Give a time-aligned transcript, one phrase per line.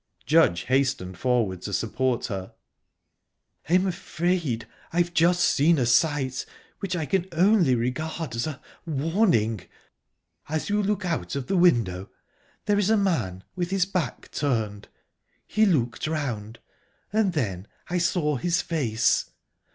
[0.25, 2.55] Judge hastened forward to support her.
[3.69, 6.43] "I'm afraid I've just seen a sight
[6.79, 9.61] which I can only regard as a warning.
[10.49, 12.09] As you look out of the window
[12.65, 14.87] there is a man, with his back turned.
[15.45, 16.57] He looked round,
[17.13, 19.29] and then I saw his face.